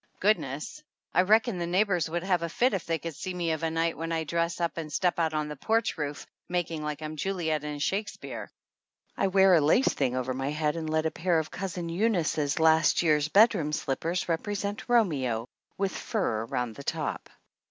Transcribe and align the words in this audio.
Goodness! 0.19 0.81
I 1.13 1.21
reckon 1.21 1.59
the 1.59 1.67
neighbors 1.67 2.09
would 2.09 2.23
have 2.23 2.41
a 2.41 2.49
fit 2.49 2.73
if 2.73 2.87
they 2.87 2.97
could 2.97 3.13
see 3.13 3.35
me 3.35 3.51
of 3.51 3.61
a 3.61 3.69
night 3.69 3.95
when 3.95 4.11
I 4.11 4.23
dress 4.23 4.59
up 4.59 4.75
and 4.79 4.91
step 4.91 5.19
out 5.19 5.35
on 5.35 5.47
the 5.47 5.55
porch 5.55 5.95
roof, 5.95 6.25
making 6.49 6.81
like 6.81 7.03
I'm 7.03 7.15
Juliet 7.17 7.63
in 7.63 7.77
Shakespeare. 7.77 8.49
I 9.15 9.27
wear 9.27 9.53
a 9.53 9.61
lace 9.61 9.89
thing 9.93 10.15
over 10.15 10.33
my 10.33 10.49
head 10.49 10.75
and 10.75 10.89
let 10.89 11.05
a 11.05 11.11
pair 11.11 11.37
of 11.37 11.51
Cousin 11.51 11.87
Eunice's 11.87 12.59
last 12.59 13.03
year's 13.03 13.27
bedroom 13.27 13.71
slippers 13.71 14.27
represent 14.27 14.89
Romeo 14.89 15.47
with 15.77 15.95
fur 15.95 16.45
around 16.47 16.73
the 16.77 16.83
top. 16.83 17.29